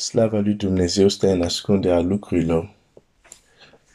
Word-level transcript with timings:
Slava 0.00 0.38
lui 0.38 0.54
Dumnezeu 0.54 1.08
stă 1.08 1.28
în 1.28 1.42
ascunderea 1.42 2.00
lucrurilor, 2.00 2.74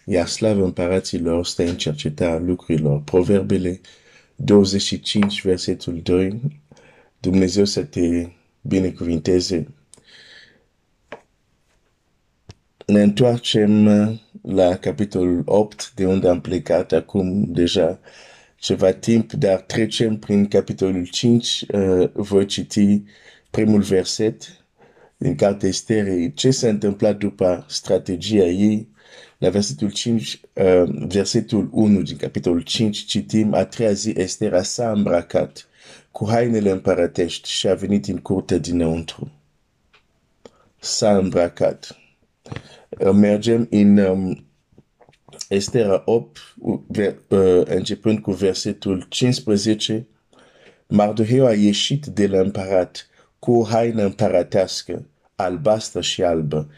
iar 0.06 0.28
slava 0.28 0.64
împăraților 0.64 1.46
stă 1.46 1.64
în 1.64 1.78
cercetarea 1.78 2.40
lucrurilor. 2.40 3.02
Proverbele 3.02 3.82
25, 4.36 5.42
versetul 5.42 6.00
2. 6.04 6.42
Dumnezeu 7.20 7.66
să 7.66 7.84
te 7.84 8.28
binecuvinteze. 8.62 9.68
Ne 12.86 13.02
întoarcem 13.02 13.86
la 14.42 14.76
capitolul 14.76 15.42
8, 15.46 15.92
de 15.96 16.06
unde 16.06 16.28
am 16.28 16.42
plecat 16.42 16.92
acum 16.92 17.44
deja 17.44 18.00
ceva 18.56 18.92
timp, 18.92 19.32
dar 19.32 19.62
trecem 19.62 20.18
prin 20.18 20.48
capitolul 20.48 21.06
5. 21.06 21.66
Uh, 21.74 22.10
voi 22.14 22.46
citi 22.46 23.04
primul 23.50 23.82
verset 23.82 24.65
din 25.18 25.36
cartea 25.36 25.68
Esterei, 25.68 26.34
ce 26.34 26.52
s-a 26.52 26.68
întâmplat 26.68 27.18
după 27.18 27.66
strategia 27.68 28.46
ei. 28.46 28.88
La 29.38 29.50
versetul 29.50 29.92
5, 29.92 30.40
uh, 30.54 30.84
versetul 31.08 31.70
1 31.72 32.02
din 32.02 32.18
capitolul 32.18 32.62
5, 32.62 32.98
citim, 32.98 33.54
a 33.54 33.66
treia 33.66 33.92
zi 33.92 34.14
Estera 34.18 34.64
s-a 34.64 34.92
îmbrăcat 34.92 35.68
cu 36.12 36.30
hainele 36.30 36.70
împărătești 36.70 37.50
și 37.50 37.68
a 37.68 37.74
venit 37.74 38.08
în 38.08 38.18
curte 38.18 38.60
dinăuntru. 38.60 39.32
S-a 40.80 41.18
îmbrăcat. 41.18 41.98
Uh, 42.90 43.12
mergem 43.12 43.68
în 43.70 43.98
um, 43.98 44.46
Estera 45.50 46.02
8, 46.06 46.38
uh, 46.58 47.62
începând 47.66 48.20
cu 48.20 48.32
versetul 48.32 49.06
15. 49.10 50.08
Mardoheu 50.88 51.46
a 51.46 51.54
ieșit 51.54 52.06
de 52.06 52.28
la 52.28 52.40
împărat 52.40 53.10
cu 53.40 53.52
o 53.52 53.64
haină 53.64 54.04
împărătească, 54.04 55.06
albastră 55.36 56.02
și 56.02 56.24
albă, 56.24 56.70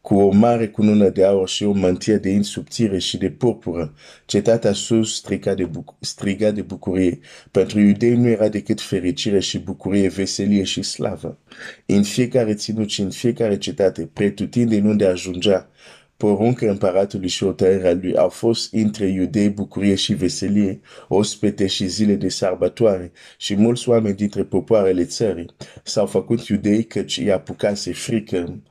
cu 0.00 0.14
o 0.14 0.30
mare 0.30 0.68
cunună 0.68 1.08
de 1.08 1.24
aur 1.24 1.48
și 1.48 1.64
o 1.64 1.72
mantie 1.72 2.16
de 2.16 2.28
in 2.28 2.42
subțire 2.42 2.98
și 2.98 3.16
de 3.16 3.30
purpură. 3.30 3.94
Cetatea 4.26 4.72
sus 4.72 5.16
striga 5.16 5.54
de, 5.54 5.64
buc- 5.66 5.98
striga 6.00 6.50
de 6.50 6.62
bucurie. 6.62 7.18
Pentru 7.50 7.80
iudei 7.80 8.16
nu 8.16 8.28
era 8.28 8.48
decât 8.48 8.80
fericire 8.80 9.40
și 9.40 9.58
bucurie, 9.58 10.08
veselie 10.08 10.62
și 10.62 10.82
slavă. 10.82 11.38
În 11.86 12.02
fiecare 12.02 12.54
ținut 12.54 12.90
și 12.90 13.00
în 13.00 13.10
fiecare 13.10 13.58
cetate, 13.58 14.10
pretutindeni 14.12 14.88
unde 14.88 15.06
ajungea, 15.06 15.70
poruncă 16.16 16.70
împăratului 16.70 17.28
și 17.28 17.44
hotărârea 17.44 17.92
lui 17.92 18.16
au 18.16 18.28
fost 18.28 18.72
între 18.72 19.06
iudei 19.06 19.50
bucurie 19.50 19.94
și 19.94 20.14
veselie, 20.14 20.80
ospete 21.08 21.66
și 21.66 21.86
zile 21.86 22.14
de 22.14 22.28
sărbătoare 22.28 23.12
și 23.36 23.56
mulți 23.56 23.88
oameni 23.88 24.16
dintre 24.16 24.44
popoarele 24.44 25.04
țării 25.04 25.46
s-au 25.82 26.06
făcut 26.06 26.46
iudei 26.46 26.84
căci 26.84 27.16
i-a 27.16 27.34
apucase 27.34 27.92
frică 27.92 28.62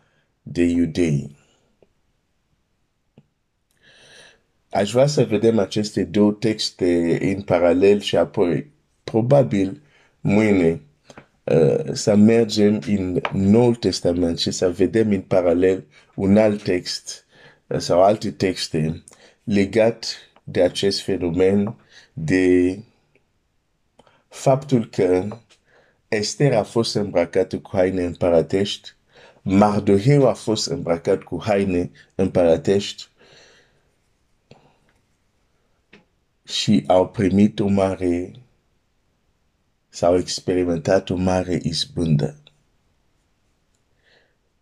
de 0.41 0.63
iudei. 0.63 1.35
Aș 4.69 4.91
vrea 4.91 5.07
să 5.07 5.23
vedem 5.23 5.59
aceste 5.59 6.03
două 6.03 6.31
texte 6.31 7.17
în 7.35 7.41
paralel 7.41 7.99
și 7.99 8.17
apoi, 8.17 8.71
probabil, 9.03 9.81
mâine, 10.19 10.81
uh, 11.43 11.93
să 11.93 12.15
mergem 12.15 12.81
în 12.87 13.21
Noul 13.33 13.75
Testament 13.75 14.39
și 14.39 14.51
să 14.51 14.69
vedem 14.69 15.11
în 15.11 15.21
paralel 15.21 15.85
un 16.15 16.37
alt 16.37 16.63
text 16.63 17.24
sau 17.77 18.03
alte 18.03 18.31
texte 18.31 19.03
legat 19.43 20.15
de 20.43 20.61
acest 20.61 21.01
fenomen, 21.01 21.75
de 22.13 22.79
faptul 24.27 24.89
că 24.89 25.27
Esther 26.07 26.53
a 26.53 26.63
fost 26.63 26.95
îmbrăcată 26.95 27.59
cu 27.59 27.69
haine 27.73 28.03
împărătești, 28.03 28.93
Mardoheu 29.41 30.27
a 30.27 30.33
fost 30.33 30.67
îmbrăcat 30.67 31.23
cu 31.23 31.41
haine 31.43 31.91
împărătești 32.15 33.07
și 36.43 36.83
au 36.87 37.09
primit 37.09 37.59
o 37.59 37.67
mare 37.67 38.31
sau 39.89 40.17
experimentat 40.17 41.09
o 41.09 41.15
mare 41.15 41.59
izbândă. 41.63 42.37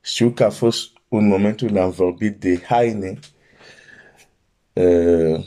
Știu 0.02 0.32
că 0.32 0.44
a 0.44 0.50
fost 0.50 0.93
un 1.16 1.28
moment 1.28 1.58
când 1.58 1.78
am 1.78 1.90
vorbit 1.90 2.40
de 2.40 2.62
haine 2.64 3.20
uh, 4.74 5.46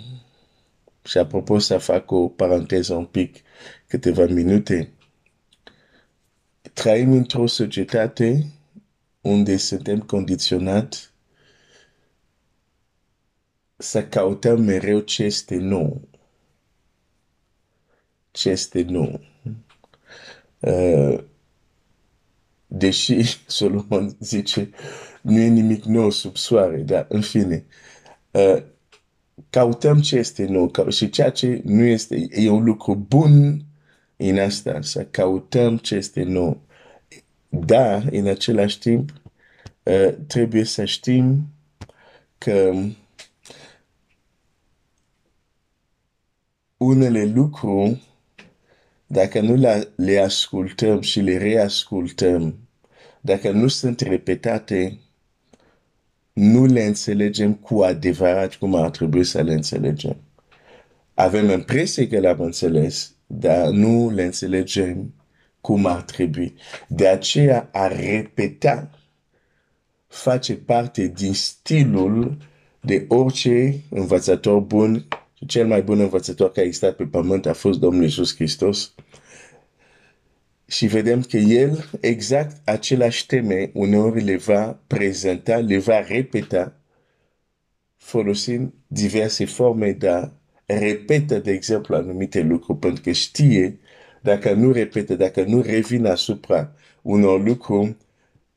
și 1.03 1.19
apropo 1.19 1.59
să 1.59 1.78
fac 1.78 2.10
o 2.10 2.28
paranteză 2.28 2.94
un 2.94 3.04
pic, 3.04 3.37
câteva 3.87 4.27
minute. 4.27 4.93
Trăim 6.72 7.12
într-o 7.12 7.47
societate 7.47 8.47
unde 9.21 9.56
suntem 9.56 10.00
condiționat 10.00 11.12
să 13.77 14.06
căutăm 14.06 14.62
mereu 14.62 15.00
ce 15.00 15.22
este 15.22 15.56
nou. 15.56 16.09
Ce 18.31 18.48
este 18.48 18.83
nou. 18.83 19.21
Uh, 20.60 21.25
deși 22.66 23.22
Solomon 23.47 24.16
zice 24.21 24.71
nu 25.26 25.38
e 25.38 25.47
nimic 25.47 25.84
nou 25.84 26.10
sub 26.10 26.37
soare, 26.37 26.76
dar 26.76 27.06
în 27.09 27.20
fine, 27.20 27.64
uh, 28.31 28.62
căutăm 29.50 30.00
ce 30.00 30.16
este 30.16 30.44
nou 30.44 30.88
și 30.88 31.10
ceea 31.10 31.31
ce 31.31 31.60
nu 31.64 31.82
este, 31.82 32.26
e 32.31 32.50
un 32.50 32.64
lucru 32.64 32.94
bun 32.94 33.65
în 34.16 34.38
asta, 34.38 34.81
să 34.81 35.04
căutăm 35.04 35.76
ce 35.76 35.94
este 35.94 36.22
nou. 36.22 36.60
Dar, 37.48 38.09
în 38.10 38.26
același 38.26 38.78
timp, 38.78 39.10
uh, 39.82 40.15
trebuie 40.26 40.65
să 40.65 40.84
știm 40.84 41.48
că 42.38 42.72
unele 46.76 47.25
lucruri, 47.25 48.03
dacă 49.06 49.41
nu 49.41 49.82
le 49.97 50.19
ascultăm 50.19 51.00
și 51.00 51.20
le 51.20 51.36
reascultăm, 51.36 52.59
dacă 53.20 53.50
nu 53.50 53.69
sunt 53.69 54.00
repetate, 54.00 54.98
nu 56.38 56.64
le 56.64 56.82
înțelegem 56.82 57.54
cu 57.54 57.82
adevărat 57.82 58.54
cum 58.54 58.74
ar 58.74 58.91
trebui 58.91 59.24
să 59.24 59.42
le 59.42 59.52
înțelegem. 59.52 60.16
Avem 61.14 61.50
impresia 61.50 62.06
că 62.06 62.19
le-am 62.19 62.41
înțeles, 62.41 63.14
dar 63.26 63.69
nu 63.69 64.10
le 64.10 64.24
înțelegem 64.24 65.14
cum 65.60 65.86
ar 65.86 66.02
trebui. 66.02 66.54
De 66.88 67.08
aceea 67.08 67.69
a 67.72 67.86
repeta 67.86 68.91
face 70.06 70.54
parte 70.54 71.06
din 71.06 71.34
stilul 71.34 72.36
de 72.80 73.04
orice 73.08 73.80
învățător 73.91 74.60
bun. 74.60 75.06
Cel 75.47 75.66
mai 75.66 75.82
bun 75.82 76.00
învățător 76.00 76.48
care 76.48 76.60
a 76.60 76.64
existat 76.64 76.97
pe 76.97 77.04
pământ 77.04 77.47
a 77.47 77.53
fost 77.53 77.78
Domnul 77.78 78.03
Iisus 78.03 78.34
Hristos 78.34 78.94
și 80.66 80.87
vedem 80.87 81.22
că 81.22 81.37
el 81.37 81.91
exact 82.00 82.69
același 82.69 83.27
teme 83.27 83.71
uneori 83.75 84.22
le 84.22 84.37
va 84.37 84.81
prezenta, 84.87 85.56
le 85.56 85.78
va 85.78 86.00
repeta 86.00 86.81
folosind 87.97 88.72
diverse 88.87 89.44
forme 89.44 89.93
de 89.93 90.31
repetă, 90.66 91.38
de 91.38 91.53
exemplu, 91.53 91.94
anumite 91.94 92.41
lucruri, 92.41 92.78
pentru 92.78 93.03
că 93.03 93.12
știe 93.12 93.78
dacă 94.22 94.53
nu 94.53 94.72
repetă, 94.72 95.15
dacă 95.15 95.43
nu 95.43 95.60
revin 95.60 96.06
asupra 96.06 96.72
unor 97.03 97.43
lucruri, 97.43 97.97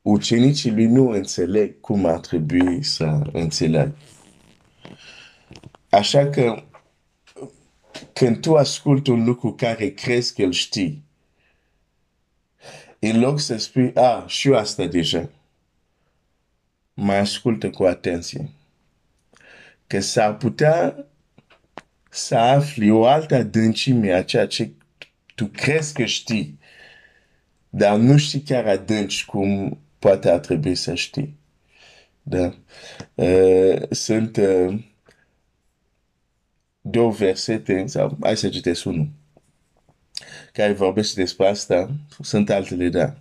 ucenicii 0.02 0.72
lui 0.72 0.86
nu 0.86 1.10
înțeleg 1.10 1.80
cum 1.80 2.06
ar 2.06 2.20
trebui 2.20 2.84
să 2.84 3.22
înțeleg. 3.34 3.92
Așa 5.90 6.28
că 6.30 6.64
când 8.14 8.40
tu 8.40 8.56
asculti 8.56 9.10
un 9.10 9.24
lucru 9.26 9.54
care 9.54 9.90
crezi 9.90 10.34
că 10.34 10.44
îl 10.44 10.52
știi, 10.52 11.04
în 13.00 13.20
loc 13.20 13.40
să 13.40 13.58
spui, 13.58 13.92
ah, 13.96 14.24
știu 14.28 14.56
asta 14.56 14.86
deja, 14.86 15.30
mai 16.94 17.18
ascultă 17.18 17.70
cu 17.70 17.84
atenție. 17.84 18.50
Că 19.88 20.00
s-ar 20.00 20.38
putea 20.38 21.06
să 22.10 22.36
afli 22.36 22.90
o 22.90 23.06
altă 23.06 23.36
adâncime 23.36 24.14
a 24.14 24.24
ceea 24.24 24.48
ce 24.48 24.72
tu 25.36 25.46
crezi 25.46 25.94
că 25.94 26.06
știi, 26.06 26.60
dar 27.70 27.98
nu 27.98 28.18
știi 28.18 28.42
chiar 28.42 28.68
adânci 28.68 29.26
cum 29.26 29.80
poate 30.00 30.30
ar 30.30 30.40
trebui 30.40 30.76
să 30.76 30.96
știi. 30.96 31.38
Da? 32.22 32.54
Uh, 33.16 33.90
sunt 33.90 34.38
uh, 34.38 34.84
două 36.82 37.12
versete, 37.12 37.88
sau 37.88 38.18
hai 38.22 38.38
să 38.38 38.50
citesc 38.50 38.86
unul 38.86 39.10
care 40.60 40.74
vorbește 40.74 41.22
despre 41.22 41.48
asta, 41.48 41.90
sunt 42.22 42.50
altele, 42.50 42.90
da. 42.90 43.16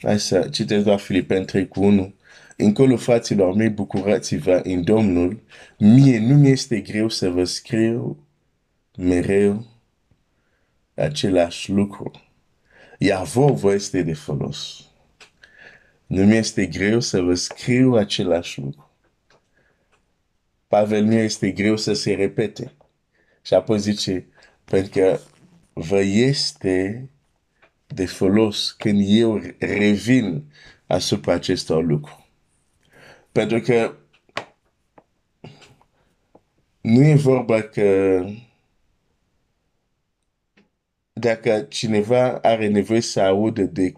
Hai 0.00 0.20
să 0.20 0.48
citesc 0.48 0.84
doar 0.84 0.98
Filipeni 0.98 1.44
3 1.44 1.68
cu 1.68 1.84
1. 1.84 2.14
Încolo, 2.56 2.96
fraților 2.96 3.54
mei, 3.54 3.68
bucurați-vă 3.68 4.60
în 4.64 4.84
Domnul. 4.84 5.42
Mie 5.78 6.18
nu 6.18 6.34
mi 6.34 6.48
este 6.48 6.80
greu 6.80 7.08
să 7.08 7.28
vă 7.28 7.44
scriu 7.44 8.26
mereu 8.96 9.66
același 10.94 11.70
lucru. 11.70 12.10
Iar 12.98 13.24
vă 13.24 13.52
vă 13.52 13.72
este 13.72 14.02
de 14.02 14.14
folos. 14.14 14.84
nu 16.06 16.24
mi 16.24 16.36
este 16.36 16.66
greu 16.66 17.00
să 17.00 17.20
vă 17.20 17.34
scriu 17.34 17.94
același 17.94 18.60
lucru. 18.60 18.90
Pavel 20.66 21.04
nu 21.04 21.14
este 21.14 21.50
greu 21.50 21.76
să 21.76 21.92
se 21.92 22.14
repete. 22.14 22.72
Și 23.42 23.54
apoi 23.54 23.78
zice, 23.78 24.26
pentru 24.64 24.90
că 24.90 25.20
vă 25.78 26.00
este 26.00 27.08
de 27.86 28.06
folos 28.06 28.70
când 28.70 29.02
eu 29.06 29.40
revin 29.58 30.44
asupra 30.86 31.32
acestor 31.32 31.84
lucruri. 31.84 32.30
Pentru 33.32 33.60
că 33.60 33.94
nu 36.80 37.04
e 37.04 37.14
vorba 37.14 37.60
că 37.60 38.20
dacă 41.12 41.66
cineva 41.68 42.38
are 42.38 42.68
nevoie 42.68 43.00
să 43.00 43.20
audă 43.20 43.62
de 43.62 43.92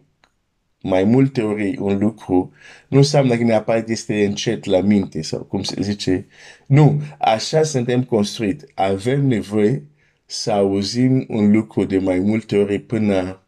mai 0.83 1.05
multe 1.05 1.43
ori 1.43 1.77
un 1.77 1.99
lucru, 1.99 2.53
nu 2.89 2.99
înseamnă 2.99 3.37
că 3.37 3.43
neapărat 3.43 3.89
este 3.89 4.25
încet 4.25 4.65
la 4.65 4.81
minte 4.81 5.23
sau 5.23 5.45
cum 5.45 5.63
se 5.63 5.83
zice. 5.83 6.27
Nu, 6.67 7.03
așa 7.19 7.63
suntem 7.63 8.05
construit. 8.05 8.65
Avem 8.75 9.27
nevoie 9.27 9.87
să 10.31 10.53
auzim 10.53 11.25
un 11.29 11.51
lucru 11.51 11.85
de 11.85 11.99
mai 11.99 12.19
multe 12.19 12.57
ori 12.57 12.79
până 12.79 13.43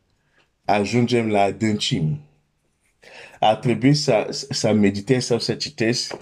ajungem 0.65 1.29
la 1.29 1.43
adâncim. 1.43 2.21
Ar 3.41 3.57
trebui 3.57 3.95
să, 3.95 4.47
să 4.51 4.73
meditez 4.73 5.25
sau 5.25 5.39
să 5.39 5.55
citesc 5.55 6.17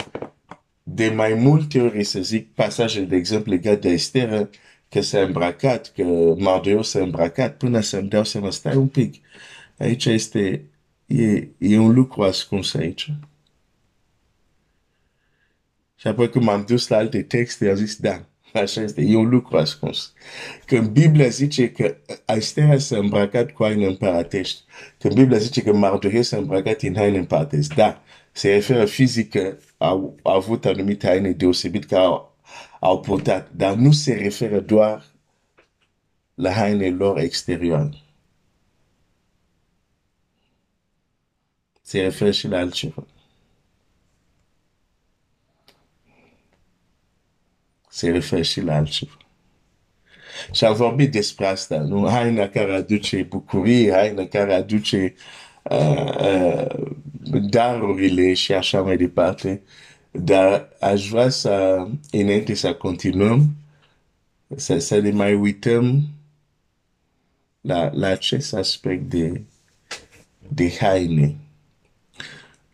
de 0.83 1.09
mai 1.09 1.33
multe 1.33 1.81
ori, 1.81 2.03
să 2.03 2.21
zic, 2.21 2.53
pasajele, 2.53 3.05
de 3.05 3.15
exemplu, 3.15 3.51
legat 3.51 3.81
de 3.81 3.89
Esther, 3.89 4.49
că 4.89 5.01
s-a 5.01 5.19
îmbracat, 5.21 5.91
că 5.95 6.03
Mardeu 6.37 6.81
s-a 6.81 6.99
îmbracat, 6.99 7.57
până 7.57 7.79
să-mi 7.79 8.09
dau 8.09 8.23
seama, 8.23 8.51
stai 8.51 8.75
un 8.75 8.87
pic. 8.87 9.23
Aici 9.77 10.05
este, 10.05 10.63
e, 11.05 11.47
e 11.57 11.77
un 11.77 11.93
lucru 11.93 12.23
ascuns 12.23 12.73
aici. 12.73 13.13
Și 15.95 16.07
apoi 16.07 16.29
când 16.29 16.45
m-am 16.45 16.65
dus 16.67 16.87
la 16.87 16.97
alte 16.97 17.21
texte, 17.23 17.69
am 17.69 17.75
zis, 17.75 17.95
da, 17.95 18.28
așa 18.53 18.81
este, 18.81 19.01
e 19.01 19.15
un 19.15 19.29
lucru 19.29 19.57
ascuns. 19.57 20.13
Când 20.65 20.87
Biblia 20.87 21.27
zice 21.27 21.71
că 21.71 21.95
Esther 22.25 22.79
s-a 22.79 22.97
îmbrăcat 22.97 23.51
cu 23.51 23.63
haine 23.63 23.85
împărătești, 23.85 24.63
când 24.97 25.13
Biblia 25.13 25.37
zice 25.37 25.61
că 25.61 25.73
Mardeu 25.73 26.21
s-a 26.21 26.37
îmbrăcat 26.37 26.81
în 26.81 26.95
haine 26.95 27.17
împărătești, 27.17 27.75
da, 27.75 28.03
se 28.31 28.53
referă 28.53 28.85
fizic 28.85 29.29
că 29.29 29.57
au, 29.77 30.19
au 30.21 30.35
avut 30.35 30.65
anumite 30.65 31.07
haine 31.07 31.31
deosebit 31.31 31.85
care 31.85 32.03
au, 32.03 32.37
au 32.79 32.99
purtat, 32.99 33.51
dar 33.51 33.73
nu 33.73 33.91
se 33.91 34.13
referă 34.13 34.59
doar 34.59 35.05
la 36.33 36.51
hainele 36.51 36.95
lor 36.95 37.19
exterioare. 37.19 37.97
Se 41.81 42.01
referă 42.01 42.31
și 42.31 42.47
la 42.47 42.57
altceva. 42.57 43.05
Se 47.89 48.09
referă 48.09 48.41
și 48.41 48.61
la 48.61 48.75
altceva. 48.75 49.17
Și 50.51 50.65
am 50.65 50.75
vorbit 50.75 51.11
despre 51.11 51.45
asta, 51.45 51.77
nu? 51.77 52.09
Haina 52.09 52.47
care 52.47 52.75
aduce 52.75 53.23
bucurie, 53.23 53.91
haina 53.91 54.25
care 54.25 54.53
aduce 54.53 55.15
uh, 55.63 56.15
uh, 56.19 56.91
darurile 57.49 58.33
și 58.33 58.53
așa 58.53 58.81
mai 58.81 58.97
departe. 58.97 59.61
Dar 60.11 60.69
aș 60.79 61.09
vrea 61.09 61.29
să, 61.29 61.85
înainte 62.11 62.53
să 62.53 62.73
continuăm, 62.73 63.55
să, 64.55 64.79
să 64.79 64.99
ne 64.99 65.11
mai 65.11 65.33
uităm 65.33 66.07
la, 67.61 67.89
la 67.93 68.07
acest 68.07 68.53
aspect 68.53 69.09
de, 69.09 69.41
de 70.47 70.73
haine. 70.79 71.35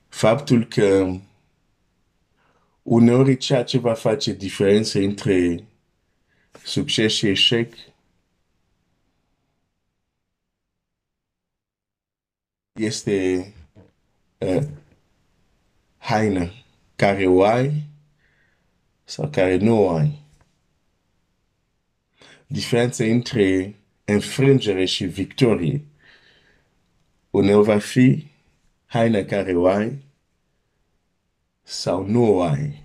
Faptul 0.09 0.65
că 0.65 1.15
uneori 2.85 3.37
ceea 3.37 3.63
ce 3.63 3.77
va 3.77 3.93
face 3.93 4.33
diferență 4.33 4.99
între 4.99 5.67
succes 6.63 7.13
și 7.13 7.27
eșec? 7.27 7.73
Este 12.79 13.53
uh, 14.37 14.63
haină. 15.97 16.51
Care 16.95 17.27
o 17.27 17.43
ai 17.43 17.83
sau 19.03 19.29
care 19.29 19.57
nu 19.57 19.83
o 19.83 19.89
ai. 19.89 20.23
Diferența 22.47 23.03
între 23.03 23.75
înfrângere 24.05 24.85
și 24.85 25.05
victorie. 25.05 25.85
Uneori 27.29 27.65
va 27.65 27.79
fi 27.79 28.27
haina 28.85 29.23
care 29.23 29.55
o 29.55 29.67
ai 29.67 30.04
sau 31.67 32.05
nu 32.07 32.35
o 32.35 32.41
ai. 32.41 32.83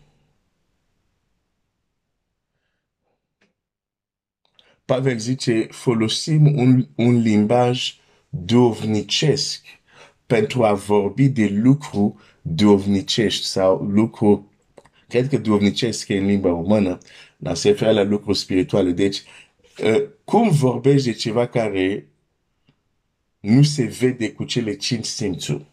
Pavel 4.85 5.19
zice, 5.19 5.67
folosim 5.71 6.59
un, 6.59 6.89
un 6.95 7.21
limbaj 7.21 7.95
dovnicesc 8.29 9.65
pentru 10.27 10.65
a 10.65 10.73
vorbi 10.73 11.29
de 11.29 11.49
lucru 11.49 12.21
duhovnicești 12.43 13.45
sau 13.45 13.83
lucru, 13.83 14.51
cred 15.09 15.29
că 15.29 15.39
duhovnicesc 15.39 16.09
e 16.09 16.17
în 16.17 16.27
limba 16.27 16.49
română, 16.49 16.99
dar 17.37 17.55
se 17.55 17.69
referă 17.69 17.93
la 17.93 18.03
lucruri 18.03 18.39
spirituale. 18.39 18.91
Deci, 18.91 19.23
uh, 19.85 20.09
cum 20.25 20.51
vorbești 20.51 21.11
de 21.11 21.13
ceva 21.13 21.47
care 21.47 22.07
nu 23.41 23.63
se 23.63 23.85
vede 23.85 24.33
cu 24.33 24.45
cele 24.45 24.77
cinci 24.77 25.07
simțuri? 25.07 25.65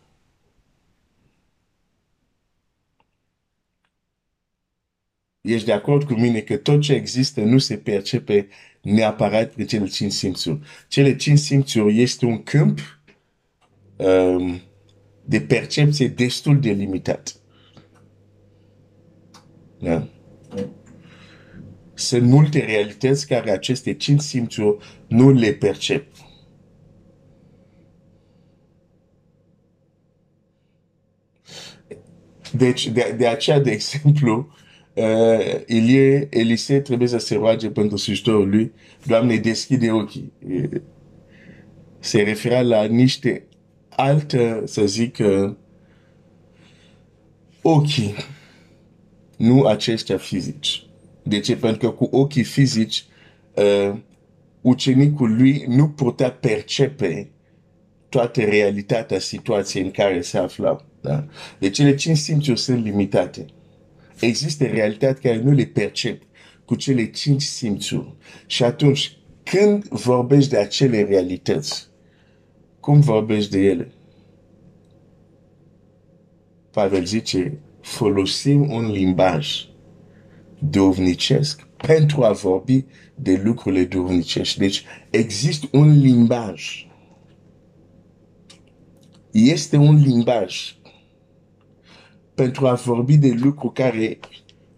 Ești 5.48 5.66
de 5.66 5.74
acord 5.74 6.04
cu 6.04 6.14
mine 6.14 6.40
că 6.40 6.58
tot 6.58 6.82
ce 6.82 6.94
există 6.94 7.42
nu 7.42 7.58
se 7.58 7.78
percepe 7.78 8.48
neapărat 8.82 9.54
prin 9.54 9.68
cele 9.68 9.86
cinci 9.86 10.12
simțuri. 10.12 10.60
Cele 10.88 11.16
cinci 11.16 11.40
simțuri 11.40 12.02
este 12.02 12.26
un 12.26 12.44
câmp 12.44 12.80
um, 13.96 14.62
de 15.26 15.42
percepție 15.42 16.08
destul 16.08 16.60
de 16.60 16.72
limitat. 16.72 17.36
Da? 19.80 20.08
Sunt 21.94 22.24
multe 22.24 22.60
realități 22.60 23.28
care 23.28 23.52
aceste 23.52 23.94
cinci 23.94 24.22
simțuri 24.22 24.78
nu 25.08 25.32
le 25.32 25.54
percep. 25.54 26.06
Deci, 32.52 32.88
de, 32.88 33.16
de 33.18 33.28
aceea, 33.28 33.60
de 33.60 33.72
exemplu, 33.72 34.38
uh, 34.38 34.66
Elie, 35.66 36.28
Elise 36.30 36.80
trebuie 36.80 37.08
să 37.08 37.18
se 37.18 37.36
roage 37.36 37.70
pentru 37.70 37.98
slujitorul 37.98 38.50
lui, 38.50 38.72
Doamne, 39.06 39.36
deschide 39.36 39.92
ochii. 39.92 40.32
Se 42.00 42.22
referea 42.22 42.62
la 42.62 42.84
niște 42.84 43.44
altă, 43.90 44.62
să 44.66 44.86
zic, 44.86 45.18
uh, 45.20 45.54
ochii, 47.62 48.16
nu 49.38 49.66
aceștia 49.66 50.18
fizici. 50.18 50.86
De 51.24 51.40
ce? 51.40 51.56
Pentru 51.56 51.90
că 51.90 51.96
cu 51.96 52.18
ochii 52.18 52.44
fizici, 52.44 53.06
uh, 53.54 53.96
ucenicul 54.62 55.36
lui 55.36 55.66
nu 55.68 55.90
putea 55.90 56.32
percepe 56.32 57.30
toată 58.10 58.42
realitatea 58.42 59.20
situației 59.20 59.84
în 59.84 59.92
care 59.92 60.22
se 60.22 60.38
afla. 60.38 60.86
Da? 61.02 61.26
Deci 61.60 61.76
cele 61.76 61.96
cinci 61.96 62.18
simțuri 62.18 62.60
sunt 62.60 62.84
limitate. 62.84 63.46
Există 64.20 64.66
realități 64.66 65.22
care 65.22 65.42
nu 65.42 65.52
le 65.52 65.66
percep 65.66 66.22
cu 66.66 66.76
cele 66.76 67.10
cinci 67.10 67.42
simțuri. 67.42 68.16
Și 68.46 68.64
atunci, 68.64 69.18
când 69.44 69.88
vorbești 69.88 70.50
de 70.50 70.58
acele 70.58 71.04
realități, 71.04 71.88
cum 72.80 73.00
vorbești 73.00 73.52
de 73.52 73.60
ele? 73.60 73.92
Pavel 76.72 77.06
zice, 77.06 77.60
folosim 77.82 78.72
un 78.72 78.92
limbaj 78.92 79.66
dovnicesc 80.60 81.68
pentru 81.78 82.24
a 82.24 82.32
vorbi 82.32 82.86
de 83.16 83.42
lucrurile 83.44 83.84
dovnicești. 83.84 84.60
Deci 84.60 84.84
există 85.10 85.68
un 85.72 86.00
limbaj. 86.00 86.88
Este 89.32 89.78
un 89.78 89.96
limbaj 89.96 90.77
pentru 92.38 92.68
a 92.68 92.74
vorbi 92.74 93.18
de 93.18 93.38
lucruri 93.42 93.74
care 93.74 94.20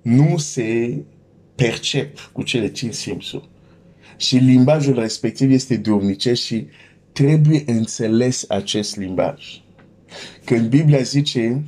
nu 0.01 0.37
se 0.37 0.97
percep 1.55 2.29
cu 2.31 2.43
cele 2.43 2.71
cinci 2.71 2.93
simțuri. 2.93 3.49
Și 4.17 4.35
limbajul 4.35 4.99
respectiv 4.99 5.51
este 5.51 5.77
dovnicesc 5.77 6.41
și 6.41 6.67
trebuie 7.11 7.63
înțeles 7.65 8.45
acest 8.49 8.97
limbaj. 8.97 9.61
Când 10.43 10.69
Biblia 10.69 11.01
zice, 11.01 11.63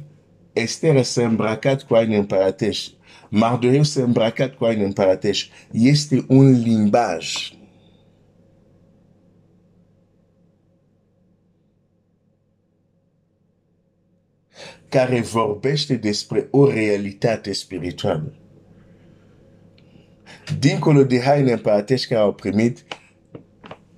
Esther 0.54 1.04
s-a 1.04 1.26
îmbrăcat 1.26 1.84
cu 1.84 1.94
haine 1.94 2.18
împărătești, 2.18 2.94
Mardoreu 3.30 3.84
s-a 3.84 4.04
îmbrăcat 4.04 4.56
cu 4.56 4.66
haine 4.66 4.84
împărătești, 4.84 5.52
este 5.72 6.26
un 6.28 6.62
limbaj. 6.62 7.54
Care 14.92 15.22
vorbește 15.22 15.96
despre 15.96 16.48
o 16.50 16.70
realitate 16.70 17.54
spirituală. 17.54 18.34
Dincolo 20.60 21.04
de 21.04 21.22
haine 21.22 21.52
împărătești 21.52 22.08
care 22.08 22.20
au 22.20 22.34
primit, 22.34 22.86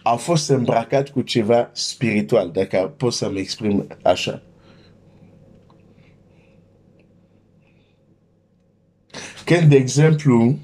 au 0.04 0.18
fost 0.18 0.50
îmbrăcat 0.50 1.10
cu 1.10 1.22
ceva 1.22 1.70
spiritual, 1.72 2.52
dacă 2.52 2.94
pot 2.98 3.14
să 3.14 3.30
mă 3.30 3.40
exprim 3.40 3.88
așa. 4.04 4.42
Când, 9.46 9.70
de 9.70 9.76
exemplu, 9.76 10.58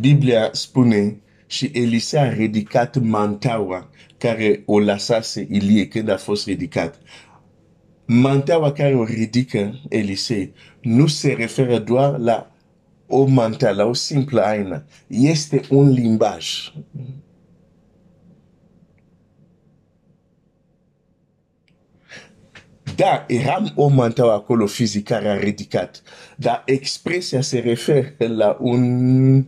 Biblia 0.00 0.48
spune 0.52 1.20
și 1.46 1.70
Elise 1.74 2.18
a 2.18 2.32
ridicat 2.32 2.96
mantaua 2.96 3.90
care 4.18 4.62
o 4.66 4.78
lăsase 4.78 5.46
Ilie 5.50 5.88
când 5.88 6.08
a 6.08 6.16
fost 6.16 6.46
ridicat. 6.46 6.98
Mantaua 8.12 8.72
care 8.72 8.94
o 8.94 9.04
ridică 9.04 9.80
Elise 9.88 10.52
nu 10.80 11.06
se 11.06 11.32
referă 11.32 11.78
doar 11.78 12.18
la 12.18 12.52
o 13.06 13.24
mantea, 13.24 13.70
la 13.70 13.84
o 13.84 13.92
simplă 13.92 14.40
aină. 14.40 14.84
Este 15.06 15.60
un 15.68 15.88
limbaj. 15.88 16.72
Da, 22.96 23.24
eram 23.28 23.72
o 23.76 23.88
manteau 23.88 24.30
acolo 24.30 24.66
fizic 24.66 25.04
care 25.04 25.28
a 25.28 25.38
ridicat, 25.38 26.02
dar 26.36 26.62
expresia 26.66 27.40
se 27.40 27.58
referă 27.58 28.14
la 28.18 28.56
un 28.60 29.44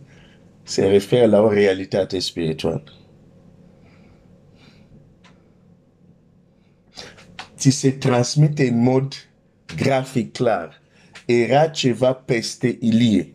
se 0.63 0.87
referă 0.87 1.25
la 1.25 1.41
o 1.41 1.51
realitate 1.51 2.19
spirituală. 2.19 3.02
Ți 7.63 7.69
se 7.69 7.91
transmite 7.91 8.67
în 8.67 8.81
mod 8.81 9.13
grafic 9.75 10.31
clar. 10.31 10.81
Era 11.25 11.67
ceva 11.67 12.13
peste 12.13 12.77
Ilie. 12.79 13.33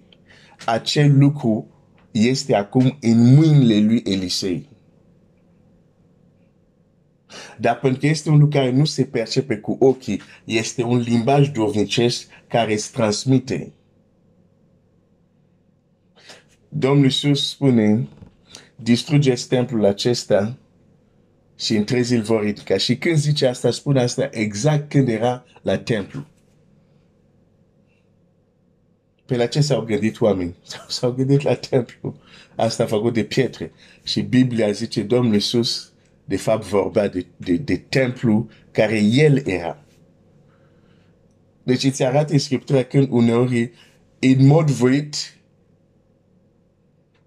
Acel 0.65 1.19
lucru 1.19 1.67
este 2.11 2.55
acum 2.55 2.99
în 3.01 3.35
mâinile 3.35 3.79
lui 3.79 4.03
Elisei. 4.07 4.69
Dar 7.59 7.79
pentru 7.79 8.01
că 8.01 8.07
este 8.07 8.29
un 8.29 8.39
lucru 8.39 8.59
care 8.59 8.71
nu 8.71 8.85
se 8.85 9.05
percepe 9.05 9.57
cu 9.57 9.77
ochii, 9.81 10.21
este 10.45 10.83
un 10.83 10.99
limbaj 10.99 11.49
dovnicesc 11.49 12.29
care 12.49 12.77
se 12.77 12.91
transmite. 12.93 13.73
Domnul 16.69 17.05
Iisus 17.05 17.49
spune, 17.49 18.09
distrugeți 18.77 19.49
templul 19.49 19.85
acesta 19.85 20.57
și 21.59 21.77
în 21.77 21.85
trei 21.85 22.03
zile 22.03 22.21
vor 22.21 22.43
ridica. 22.43 22.77
Și 22.77 22.97
când 22.97 23.17
zice 23.17 23.47
asta, 23.47 23.71
spune 23.71 24.01
asta 24.01 24.29
exact 24.33 24.89
când 24.89 25.09
era 25.09 25.45
la 25.63 25.79
templu. 25.79 26.27
Pe 29.27 29.37
la 29.37 29.47
ce 29.47 29.61
s-au 29.61 29.83
gândit 29.83 30.21
oameni? 30.21 30.55
S-au 30.89 31.13
gândit 31.13 31.43
la 31.43 31.55
templu. 31.55 32.17
Asta 32.57 32.83
a 32.83 32.87
făcut 32.87 33.15
de 33.15 33.25
pietre. 33.25 33.73
Și 34.03 34.21
Biblia 34.21 34.71
zice, 34.71 35.03
Domnul 35.03 35.35
Iisus, 35.35 35.93
de 36.25 36.37
fapt, 36.37 36.65
vorbea 36.65 37.09
de, 37.09 37.27
de, 37.37 37.57
de 37.57 37.77
templu 37.77 38.49
care 38.71 39.03
el 39.03 39.47
era. 39.47 39.83
Deci 41.63 41.85
îți 41.85 42.05
arată 42.05 42.33
în 42.33 42.39
Scriptura 42.39 42.83
când 42.83 43.09
uneori, 43.11 43.71
în 44.19 44.47
mod 44.47 44.71
voit, 44.71 45.39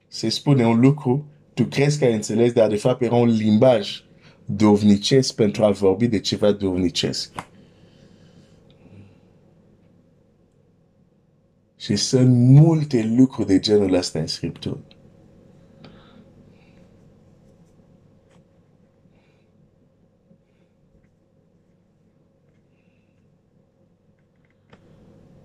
se 0.08 0.30
spune 0.30 0.66
un 0.66 0.80
lucru, 0.80 1.26
tu 1.54 1.64
crezi 1.64 2.00
că 2.00 2.06
ai 2.06 2.14
înțeles, 2.14 2.52
dar 2.52 2.70
de 2.70 2.76
fapt 2.76 3.02
era 3.02 3.16
un 3.16 3.30
limbaj 3.30 4.04
dovnicesc 4.56 5.36
pentru 5.36 5.64
a 5.64 5.72
vorbi 5.72 6.08
de 6.08 6.20
ceva 6.20 6.52
dovnicesc. 6.52 7.32
Și 11.78 11.96
sunt 11.96 12.36
multe 12.36 13.14
lucruri 13.18 13.48
de 13.48 13.60
genul 13.60 13.94
ăsta 13.94 14.20
în 14.20 14.28
Scriptură. 14.28 14.80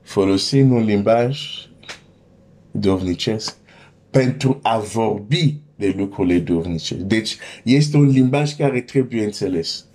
Folosim 0.03 0.73
un 0.73 0.85
limbaj 0.85 1.41
dovnicesc 2.71 3.57
pentru 4.11 4.59
a 4.63 4.79
vorbi 4.79 5.61
de 5.77 5.95
lucrurile 5.97 6.39
dovnice. 6.39 6.95
Deci 6.95 7.37
este 7.65 7.97
un 7.97 8.09
limbaj 8.09 8.55
care 8.55 8.81
trebuie 8.81 9.25
înțeles. 9.25 9.87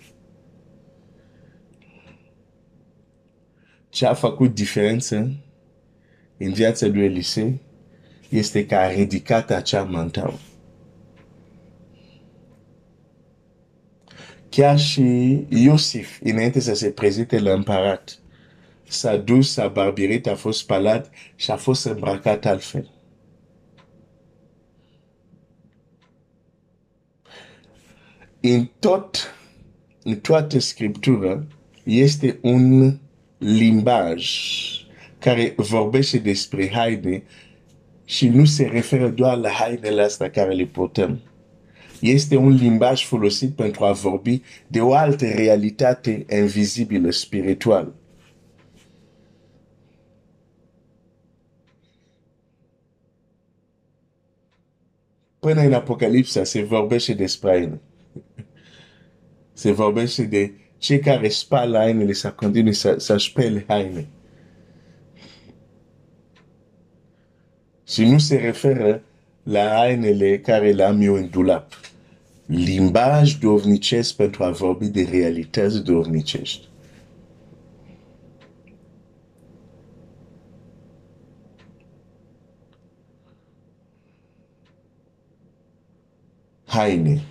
Ce 3.90 4.06
a 4.06 4.14
făcut 4.14 4.56
diferență 4.56 5.32
în 6.38 6.54
viața 6.54 6.88
lui 6.88 7.04
Elisei 7.04 7.62
este 8.30 8.66
că 8.66 8.76
a 8.76 8.92
ridicat 8.92 9.52
acea 9.52 9.84
mantau. 9.84 10.40
Chiar 14.50 14.80
și 14.80 15.40
Iosif, 15.50 16.20
înainte 16.24 16.60
să 16.60 16.74
se 16.74 16.90
prezinte 16.90 17.40
la 17.40 17.54
împărat, 17.54 18.20
s-a 18.88 19.18
dus, 19.18 19.52
s-a 19.52 19.68
barbirit, 19.68 20.28
a 20.28 20.36
fost 20.36 20.60
spălat 20.60 21.12
și 21.36 21.52
a 21.52 21.56
fost 21.56 21.86
îmbrăcat 21.86 22.46
altfel. 22.46 23.01
În 28.42 28.70
tot, 28.80 29.36
în 30.04 30.20
toată 30.20 30.60
scriptura, 30.60 31.44
este 31.84 32.40
un 32.42 32.98
limbaj 33.38 34.30
care 35.20 35.54
vorbește 35.58 36.18
despre 36.18 36.70
haine 36.72 37.24
și 38.06 38.28
nu 38.28 38.46
se 38.46 38.64
referă 38.64 39.10
doar 39.10 39.38
la 39.38 39.50
hainele 39.50 40.02
astea 40.02 40.30
care 40.30 40.54
le 40.54 40.66
purtăm. 40.66 41.20
Este 42.00 42.36
un 42.36 42.50
limbaj 42.50 43.06
folosit 43.06 43.56
pentru 43.56 43.84
a 43.84 43.92
vorbi 43.92 44.42
de 44.68 44.82
o 44.82 44.94
altă 44.94 45.26
realitate 45.26 46.26
invizibilă, 46.30 47.12
spirituală. 47.12 47.96
Până 55.40 55.62
în 55.62 55.74
Apocalipsa 55.74 56.44
se 56.44 56.64
vorbește 56.64 57.14
despre 57.14 57.50
haine. 57.50 57.82
Se 59.62 59.72
vorbește 59.72 60.24
de 60.24 60.52
cei 60.78 61.00
care 61.00 61.30
spală 61.30 61.78
hainele 61.78 62.14
să 62.14 62.32
continue 62.32 62.72
să, 62.72 62.96
să 62.98 63.18
spele 63.18 63.64
haine. 63.68 64.08
Și 67.88 68.06
nu 68.06 68.18
se 68.18 68.36
referă 68.36 69.04
la 69.44 69.68
hainele 69.68 70.40
care 70.40 70.72
le-am 70.72 71.02
eu 71.02 71.14
în 71.14 71.30
dulap. 71.30 71.80
Limbaj 72.46 73.34
dovnicesc 73.34 74.16
pentru 74.16 74.44
a 74.44 74.50
vorbi 74.50 74.88
de 74.88 75.08
realități 75.12 75.84
dovnicești. 75.84 76.68
Haine 86.66 87.22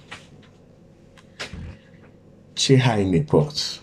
ce 2.60 2.78
haine 2.78 3.20
porți? 3.20 3.80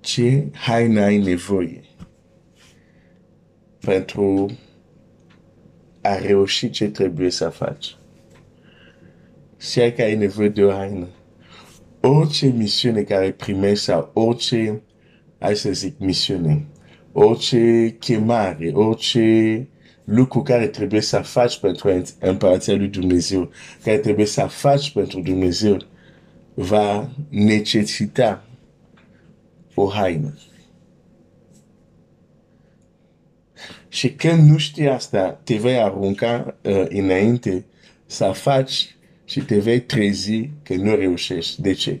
Ce 0.00 0.48
haine 0.52 1.00
ai 1.02 1.18
nevoie 1.18 1.80
pentru 3.80 4.50
a 6.02 6.18
reuși 6.18 6.70
ce 6.70 6.88
trebuie 6.90 7.30
să 7.30 7.48
faci? 7.48 7.96
Și 9.58 9.92
că 9.96 10.02
ai 10.02 10.16
nevoie 10.16 10.48
de 10.48 10.64
o 10.64 10.70
haină. 10.70 11.08
Orice 12.00 12.46
misiune 12.46 13.02
care 13.02 13.30
primești 13.32 13.84
sau 13.84 14.10
orice, 14.14 14.82
hai 15.38 15.56
să 15.56 15.72
zic, 15.72 15.98
misiune, 15.98 16.66
orice 17.12 17.96
chemare, 17.98 18.70
orice 18.72 19.68
lucru 20.04 20.42
care 20.42 20.66
trebuie 20.66 21.00
să 21.00 21.18
faci 21.18 21.58
pentru 21.58 22.02
împărăția 22.18 22.74
lui 22.74 22.88
Dumnezeu, 22.88 23.50
care 23.82 23.98
trebuie 23.98 24.26
să 24.26 24.46
faci 24.48 24.90
pentru 24.90 25.20
Dumnezeu, 25.20 25.76
va 26.54 27.08
necesita 27.28 28.44
o 29.74 29.88
haină. 29.88 30.34
Și 33.88 34.12
când 34.12 34.50
nu 34.50 34.58
știi 34.58 34.88
asta, 34.88 35.40
te 35.44 35.56
vei 35.56 35.76
arunca 35.76 36.56
uh, 36.62 36.84
înainte 36.88 37.64
să 38.06 38.30
faci 38.34 38.96
și 39.24 39.40
te 39.40 39.58
vei 39.58 39.80
trezi 39.80 40.50
că 40.62 40.74
nu 40.74 40.94
reușești. 40.94 41.60
De 41.60 41.72
ce? 41.72 42.00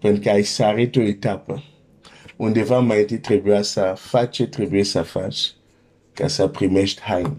Pentru 0.00 0.20
că 0.22 0.30
ai 0.30 0.42
sărit 0.42 0.96
o 0.96 1.00
etapă. 1.02 1.62
Undeva 2.36 2.78
mai 2.78 2.98
întâi 3.00 3.18
trebuia 3.18 3.62
să 3.62 3.94
faci 3.96 4.34
ce 4.34 4.46
trebuie 4.46 4.84
să 4.84 5.02
faci 5.02 5.54
ca 6.16 6.26
să 6.28 6.48
primești 6.48 7.00
haine. 7.00 7.36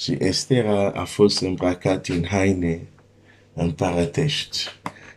și 0.00 0.16
Estera 0.18 0.90
a 0.90 1.04
fost 1.04 1.40
îmbrăcat 1.40 2.06
în 2.06 2.24
haine 2.24 2.88
împărătești. 3.52 4.58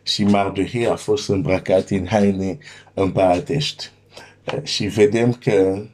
Și 0.04 0.24
Mardohei 0.24 0.88
a 0.88 0.96
fost 0.96 1.30
îmbrăcat 1.30 1.90
în 1.90 2.06
haine 2.08 2.58
împărătești. 2.94 3.92
Și 4.64 4.88
vedem 4.88 5.34
că 5.34 5.86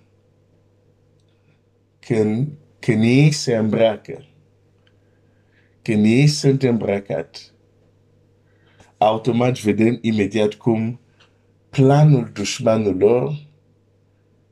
când, 2.00 2.48
când 2.80 3.04
ei 3.04 3.32
se 3.32 3.56
îmbracă, 3.56 4.26
când 5.82 6.06
ei 6.06 6.28
sunt 6.28 6.64
îmbrăcat, 6.64 7.54
automat 8.98 9.60
vedem 9.60 9.98
imediat 10.02 10.54
cum 10.54 11.00
planul 11.70 12.30
dușmanului 12.34 13.48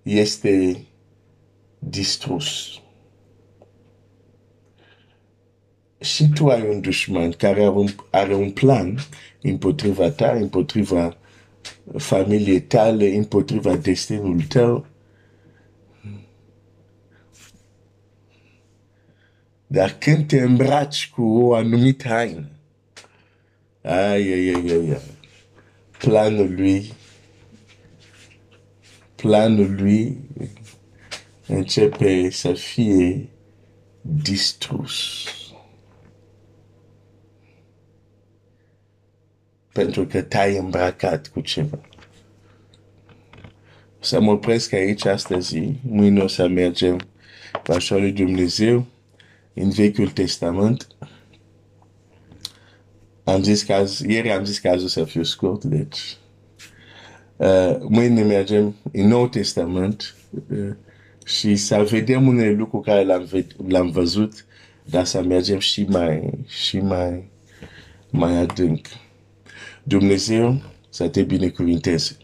este 0.01 0.85
distrus. 1.79 2.81
Și 5.99 6.29
tu 6.33 6.47
ai 6.47 6.69
un 6.69 6.81
dușman 6.81 7.31
care 7.31 7.59
are 7.59 7.69
un, 7.69 7.87
are 8.11 8.35
un 8.35 8.51
plan 8.51 8.97
împotriva 9.41 10.09
ta, 10.09 10.31
împotriva 10.31 11.17
familiei 11.97 12.61
tale, 12.61 13.15
împotriva 13.15 13.75
destinul 13.75 14.41
tău, 14.41 14.85
Dar 19.67 19.95
când 19.99 20.27
te 20.27 20.41
îmbraci 20.41 21.09
cu 21.09 21.21
o 21.21 21.53
anumită 21.53 22.07
haină, 22.07 22.49
ai, 23.81 24.31
ai, 24.31 24.53
ai, 24.53 24.69
ai, 24.69 24.89
ai, 24.89 25.01
planul 25.97 26.53
lui, 26.55 26.93
planul 29.17 29.75
lui 29.75 30.17
începe 31.47 32.29
să 32.29 32.53
fie 32.53 33.29
distrus. 34.01 35.25
Pentru 39.73 40.05
că 40.05 40.21
te-ai 40.21 40.57
îmbracat 40.57 41.27
cu 41.27 41.41
ceva. 41.41 41.79
Să 43.99 44.21
mă 44.21 44.31
opresc 44.31 44.73
aici 44.73 45.05
astăzi, 45.05 45.61
mâine 45.81 46.21
o 46.21 46.27
să 46.27 46.47
mergem 46.47 47.07
la 47.63 47.77
lui 47.89 48.11
Dumnezeu 48.11 48.85
în 49.53 49.69
Vechiul 49.69 50.09
Testament. 50.09 50.87
Am 53.23 53.43
zis 53.43 53.63
că 53.63 53.73
azi, 53.73 54.11
ieri 54.11 54.31
am 54.31 54.45
zis 54.45 54.59
că 54.59 54.69
azi 54.69 54.83
o 54.83 54.87
să 54.87 55.03
fiu 55.03 55.23
scurt, 55.23 55.63
deci 55.63 56.17
uh, 57.37 57.77
mâine 57.89 58.23
mergem 58.23 58.75
în 58.91 59.07
Nou 59.07 59.27
Testament 59.27 60.15
uh, 60.51 60.73
și 61.25 61.55
să 61.55 61.87
vedem 61.89 62.27
unele 62.27 62.51
lucruri 62.51 62.83
care 62.83 63.03
l-am, 63.03 63.27
l-am 63.67 63.89
văzut, 63.89 64.45
dar 64.83 65.05
să 65.05 65.21
mergem 65.23 65.59
și 65.59 65.83
mai, 65.83 66.29
și 66.47 66.79
mai, 66.79 67.29
mai 68.09 68.37
adânc. 68.37 68.85
Dumnezeu 69.83 70.61
să 70.89 71.07
te 71.07 71.23
binecuvinteze. 71.23 72.17